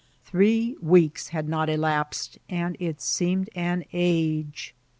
[0.23, 4.73] Three weeks had not elapsed, and it seemed an age.